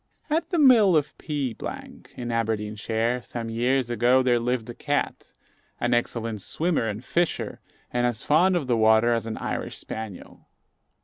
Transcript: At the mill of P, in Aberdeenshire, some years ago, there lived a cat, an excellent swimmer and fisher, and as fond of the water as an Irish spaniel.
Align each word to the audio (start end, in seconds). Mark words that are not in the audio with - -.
At 0.31 0.49
the 0.49 0.57
mill 0.57 0.97
of 0.97 1.15
P, 1.19 1.55
in 2.17 2.31
Aberdeenshire, 2.31 3.21
some 3.21 3.51
years 3.51 3.91
ago, 3.91 4.23
there 4.23 4.39
lived 4.39 4.67
a 4.71 4.73
cat, 4.73 5.31
an 5.79 5.93
excellent 5.93 6.41
swimmer 6.41 6.87
and 6.87 7.05
fisher, 7.05 7.59
and 7.93 8.07
as 8.07 8.23
fond 8.23 8.55
of 8.55 8.65
the 8.65 8.75
water 8.77 9.13
as 9.13 9.27
an 9.27 9.37
Irish 9.37 9.77
spaniel. 9.77 10.47